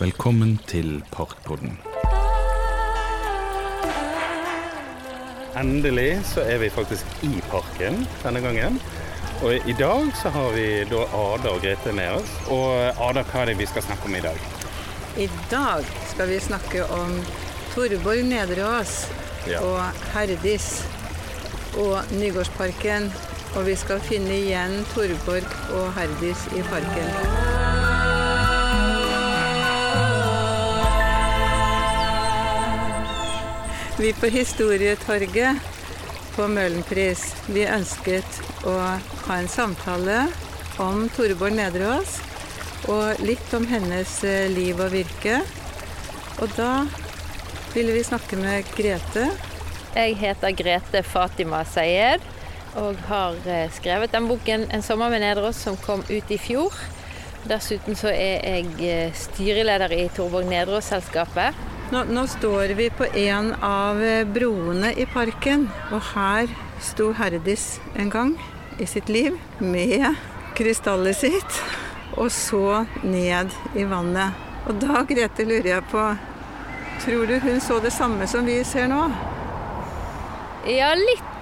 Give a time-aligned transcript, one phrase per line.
[0.00, 1.78] Velkommen til Parkpodden.
[5.56, 8.76] Endelig så er vi faktisk i parken denne gangen.
[9.42, 12.34] Og i dag så har vi da Ada og Grete med oss.
[12.52, 12.68] Og
[13.08, 14.40] Ada, hva er det vi skal snakke om i dag?
[15.16, 17.16] I dag skal vi snakke om
[17.74, 19.06] Torborg Nedreås
[19.46, 19.60] Ja.
[19.62, 19.80] og
[20.12, 20.82] Herdis
[21.78, 23.12] og Nygårdsparken.
[23.56, 27.55] Og vi skal finne igjen Torborg og Herdis i parken.
[33.98, 35.56] Vi på Historietorget
[36.34, 40.18] på Møhlenpris, vi ønsket å ha en samtale
[40.84, 42.18] om Toreborg Nedreås
[42.92, 45.38] og litt om hennes eh, liv og virke.
[46.44, 46.84] Og da
[47.72, 49.30] ville vi snakke med Grete.
[49.96, 52.26] Jeg heter Grete Fatima Sayed
[52.76, 56.76] og har eh, skrevet den boken 'En sommer med Nedreås' som kom ut i fjor.
[57.48, 61.65] Dessuten så er jeg eh, styreleder i Torborg Nedreås-selskapet.
[61.86, 64.00] Nå, nå står vi på en av
[64.34, 66.50] broene i parken, og her
[66.82, 68.32] sto Herdis en gang
[68.82, 70.08] i sitt liv med
[70.58, 71.60] krystallet sitt,
[72.18, 74.34] og så ned i vannet.
[74.66, 76.08] Og da, Grete, lurer jeg på
[77.04, 79.04] Tror du hun så det samme som vi ser nå?
[80.66, 81.35] Ja, litt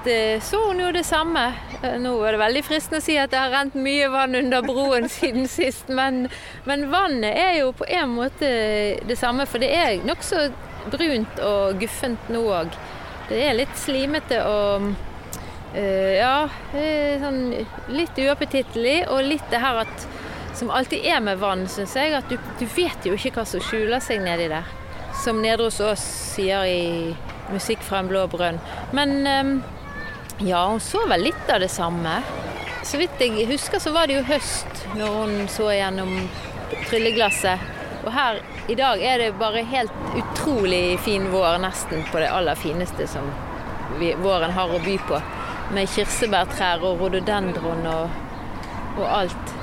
[0.45, 1.47] så hun jo det samme.
[1.83, 4.65] Eh, Nå er det veldig fristende å si at det har rent mye vann under
[4.67, 6.27] broen siden sist, men,
[6.69, 8.51] men vannet er jo på en måte
[9.09, 10.49] det samme, for det er nokså
[10.93, 12.77] brunt og guffent nå òg.
[13.31, 16.49] Det er litt slimete og øh, ja,
[17.23, 17.41] sånn
[17.97, 20.09] litt uappetittlig, og litt det her at
[20.55, 23.63] som alltid er med vann, syns jeg, at du, du vet jo ikke hva som
[23.65, 24.69] skjuler seg nedi der.
[25.25, 27.15] Som Nedre hos oss sier i
[27.51, 28.61] 'Musikk fra en blå brønn'.
[28.97, 29.55] Men ehm,
[30.39, 32.19] ja, hun så vel litt av det samme.
[32.85, 36.13] Så vidt jeg husker så var det jo høst når hun så gjennom
[36.89, 37.71] trylleglasset.
[38.05, 42.59] Og her i dag er det bare helt utrolig fin vår, nesten på det aller
[42.59, 43.31] fineste som
[43.99, 45.21] vi, våren har å by på.
[45.75, 48.19] Med kirsebærtrær og rhododendron og,
[48.99, 49.55] og alt.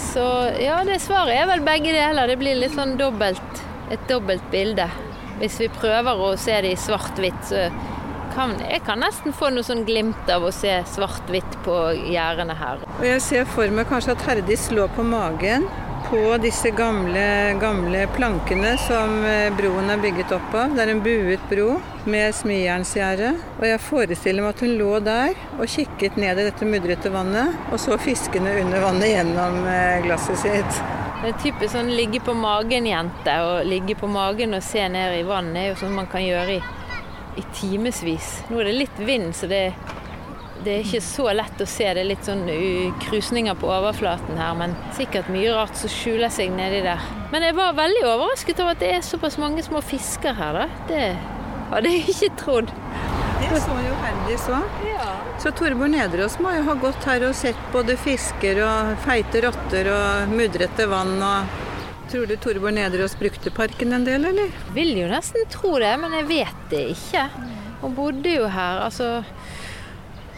[0.00, 0.24] Så
[0.60, 2.28] ja, det svaret er vel begge deler.
[2.28, 3.62] Det blir litt sånn dobbelt,
[3.94, 4.88] et dobbelt bilde.
[5.38, 7.68] Hvis vi prøver å se det i svart-hvitt, så
[8.36, 11.80] kan jeg kan nesten få noe sånn glimt av å se svart-hvitt på
[12.12, 12.84] gjerdene her.
[12.98, 15.66] Og jeg ser for meg kanskje at Herdis lå på magen
[16.06, 20.76] på disse gamle, gamle plankene som eh, broen er bygget opp av.
[20.76, 23.32] Det er en buet bro med smijernsgjerde.
[23.56, 27.56] Og jeg forestiller meg at hun lå der og kikket ned i dette mudrete vannet,
[27.72, 30.80] og så fiskene under vannet gjennom eh, glasset sitt.
[31.24, 33.34] Det er typisk sånn ligge på magen-jente.
[33.42, 36.60] Å ligge på magen og se ned i vannet er jo sånn man kan gjøre
[36.60, 36.62] i,
[37.36, 38.42] i timevis.
[38.50, 39.62] Nå er det litt vind, så det,
[40.64, 41.86] det er ikke så lett å se.
[41.86, 46.32] Det er litt sånn uh, krusninger på overflaten her, men sikkert mye rart som skjuler
[46.32, 47.02] seg nedi der.
[47.32, 50.68] Men jeg var veldig overrasket over at det er såpass mange små fisker her, da.
[50.90, 51.06] Det
[51.72, 52.74] hadde jeg ikke trodd.
[53.36, 54.82] Det så jo Herdis òg.
[55.42, 59.90] Så Torbjørn Nedreås må jo ha gått her og sett både fisker og feite rotter
[59.92, 61.65] og mudrete vann og
[62.10, 64.50] Tror du Torborg Nedreås brukte parken en del, eller?
[64.74, 67.24] Vil jo nesten tro det, men jeg vet det ikke.
[67.80, 69.24] Hun bodde jo her, altså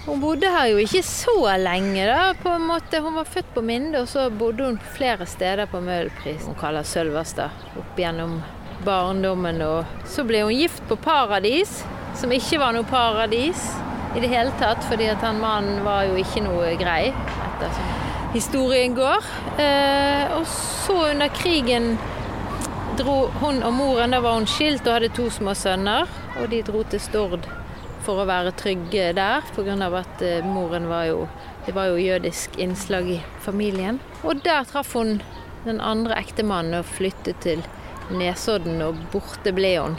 [0.07, 2.33] Hun bodde her jo ikke så lenge, da.
[2.43, 3.03] på en måte.
[3.05, 6.83] Hun var født på Minde, og så bodde hun flere steder på Møhlenpris, hun kaller
[6.89, 8.39] Sølverstad, opp gjennom
[8.87, 9.61] barndommen.
[9.63, 11.83] Og så ble hun gift på Paradis,
[12.17, 13.69] som ikke var noe paradis
[14.17, 17.97] i det hele tatt, fordi at han mannen var jo ikke noe grei, etter som
[18.33, 19.27] historien går.
[19.61, 21.97] Eh, og så under krigen
[22.99, 26.09] dro hun og moren, da var hun skilt og hadde to små sønner,
[26.39, 27.47] og de dro til Stord
[28.07, 29.77] for å være trygge der, pga.
[30.01, 31.29] at eh, moren var jo
[31.69, 33.99] Det var jo jødisk innslag i familien.
[34.25, 35.21] Og der traff hun
[35.67, 37.61] den andre ektemannen og flyttet til
[38.09, 39.99] Nesodden, og borte ble hun.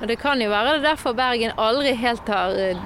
[0.00, 2.78] Og det kan jo være det derfor Bergen aldri helt har eh,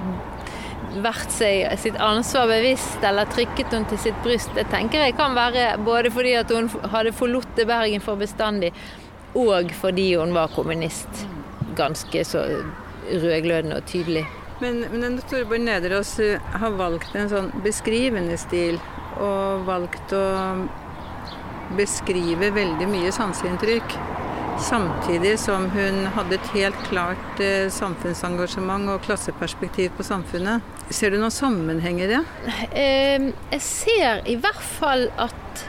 [1.04, 4.52] vært seg sitt ansvar bevisst eller trykket henne til sitt bryst.
[4.56, 8.72] Det tenker jeg kan være både fordi at hun hadde forlatt Bergen for bestandig,
[9.36, 11.26] og fordi hun var kommunist.
[11.76, 12.44] Ganske så
[13.06, 14.26] rødglødende og tydelig.
[14.60, 18.78] Men, men Torborg Nederås eh, har valgt en sånn beskrivende stil,
[19.20, 20.24] og valgt å
[21.76, 23.96] beskrive veldig mye sanseinntrykk.
[24.58, 30.64] Samtidig som hun hadde et helt klart eh, samfunnsengasjement og klasseperspektiv på samfunnet.
[30.88, 32.22] Ser du noen sammenheng i det?
[32.72, 35.66] Eh, jeg ser i hvert fall at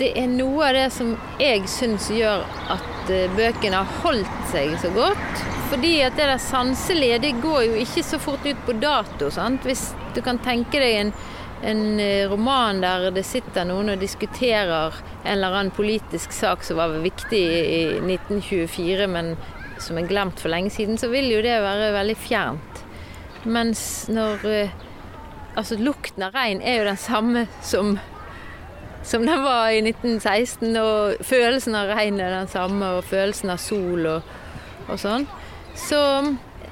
[0.00, 4.76] det er noe av det som jeg syns gjør at eh, bøkene har holdt seg
[4.82, 5.44] så godt.
[5.70, 9.30] Fordi at det der sanselige, det går jo ikke så fort ut på dato.
[9.32, 9.64] sant?
[9.64, 11.12] Hvis du kan tenke deg en
[11.62, 16.80] en eh, roman der det sitter noen og diskuterer en eller annen politisk sak som
[16.80, 19.34] var viktig i 1924, men
[19.80, 22.86] som er glemt for lenge siden, så vil jo det være veldig fjernt.
[23.44, 24.78] Mens når eh,
[25.58, 27.96] Altså, lukten av regn er jo den samme som,
[29.02, 33.58] som den var i 1916, og følelsen av regn er den samme, og følelsen av
[33.58, 34.30] sol og,
[34.86, 35.26] og sånn.
[35.74, 35.98] Så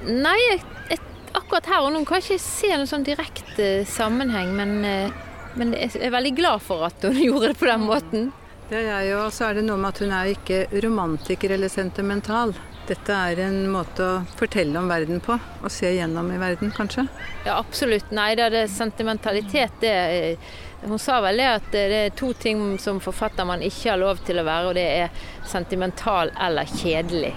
[0.06, 0.62] nei, jeg,
[0.92, 1.00] jeg,
[1.36, 5.16] akkurat her og nå kan jeg ikke se noen sånn direkte sammenheng, men, eh,
[5.58, 8.30] men jeg er veldig glad for at hun gjorde det på den måten.
[8.68, 11.54] Det er jeg jo, og så er det noe med at hun er ikke romantiker
[11.56, 12.52] eller sentimental.
[12.88, 17.04] Dette er en måte å fortelle om verden på, og se gjennom i verden, kanskje?
[17.44, 18.12] Ja, absolutt.
[18.16, 20.38] Nei, det er sentimentalitet, det
[20.78, 24.20] Hun sa vel det at det er to ting som forfatter man ikke har lov
[24.24, 27.32] til å være, og det er sentimental eller kjedelig.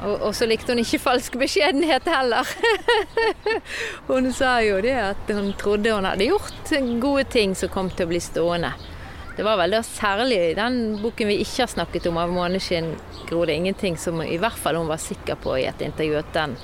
[0.00, 2.48] Og, og så likte hun ikke falsk beskjedenhet heller.
[4.10, 6.72] hun sa jo det at hun trodde hun hadde gjort
[7.02, 8.72] gode ting som kom til å bli stående.
[9.36, 12.92] Det var vel da særlig i den boken vi ikke har snakket om, av 'Måneskinn
[13.28, 16.32] gror det ingenting', som i hvert fall hun var sikker på i et intervju at
[16.34, 16.56] den,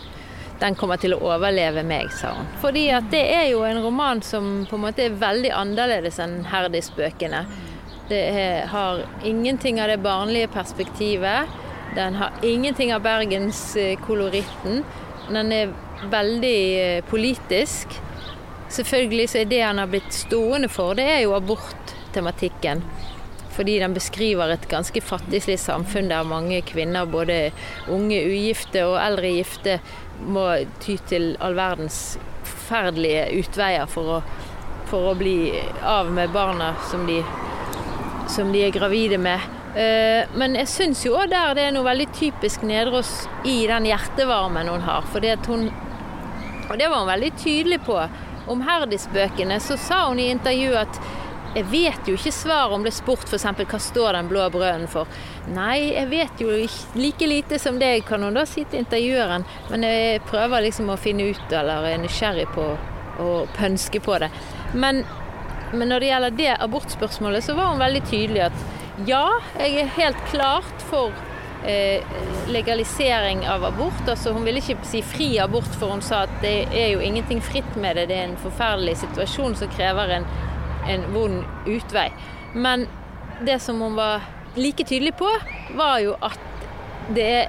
[0.60, 2.50] den kommer til å overleve meg, sa hun.
[2.60, 6.42] Fordi at det er jo en roman som på en måte er veldig annerledes enn
[6.44, 7.46] Herdis-bøkene.
[8.08, 11.48] Det er, har ingenting av det barnlige perspektivet.
[11.96, 14.84] Den har ingenting av bergenskoloritten.
[15.28, 15.72] Den er
[16.10, 17.96] veldig eh, politisk.
[18.68, 22.82] Selvfølgelig så er det han har blitt stående for, det er jo abort tematikken.
[23.56, 27.48] Fordi den beskriver et ganske fattigslig samfunn der mange kvinner, både
[27.90, 29.78] unge ugifte og eldre gifte,
[30.20, 30.44] må
[30.84, 34.22] ty til all verdens forferdelige utveier for å,
[34.90, 37.18] for å bli av med barna som de,
[38.30, 39.57] som de er gravide med.
[39.78, 43.12] Eh, men jeg syns jo òg der det er noe veldig typisk Nedreås
[43.46, 45.06] i den hjertevarmen hun har.
[45.12, 45.70] Fordi at hun
[46.68, 47.96] Og det var hun veldig tydelig på.
[48.52, 50.98] Om Herdis-bøkene så sa hun i intervjuet at
[51.54, 53.46] jeg vet jo ikke svaret om det er spurt f.eks.
[53.56, 55.08] hva står den blå brøden for.
[55.48, 56.52] Nei, jeg vet jo
[56.94, 59.46] like lite som deg, kan hun da si til intervjueren.
[59.70, 62.66] Men jeg prøver liksom å finne ut, eller er nysgjerrig på
[63.24, 64.28] å pønske på det.
[64.74, 65.00] Men,
[65.72, 68.66] men når det gjelder det abortspørsmålet, så var hun veldig tydelig at
[69.06, 69.26] ja,
[69.60, 71.14] jeg er helt klart for
[71.68, 72.02] eh,
[72.50, 74.02] legalisering av abort.
[74.08, 77.42] Altså, hun ville ikke si fri abort, for hun sa at det er jo ingenting
[77.44, 78.08] fritt med det.
[78.10, 80.30] Det er en forferdelig situasjon som krever en
[80.88, 82.12] en vond utvei.
[82.52, 82.86] Men
[83.40, 84.20] det som hun var
[84.54, 85.30] like tydelig på,
[85.76, 86.40] var jo at
[87.14, 87.48] det,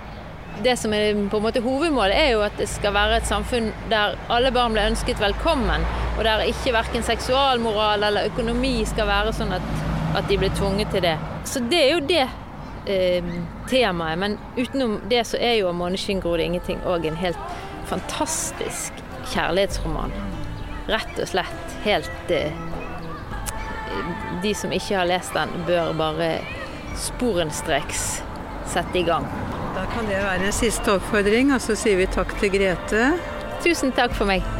[0.63, 3.71] det som er på en måte hovedmålet, er jo at det skal være et samfunn
[3.91, 5.87] der alle barn blir ønsket velkommen,
[6.17, 9.67] og der ikke verken seksualmoral eller økonomi skal være sånn at,
[10.19, 11.17] at de blir tvunget til det.
[11.49, 12.25] Så det er jo det
[12.85, 13.29] eh,
[13.69, 14.19] temaet.
[14.21, 17.41] Men utenom det så er jo 'Måneskinn gror det ingenting' òg en helt
[17.89, 18.93] fantastisk
[19.33, 20.13] kjærlighetsroman.
[20.89, 22.53] Rett og slett helt eh,
[24.43, 26.29] de som ikke har lest den, bør bare
[26.95, 28.23] sporenstreks
[28.69, 29.25] sette i gang.
[29.75, 33.13] Da kan det være siste oppfordring, og så sier vi takk til Grete.
[33.65, 34.58] Tusen takk for meg.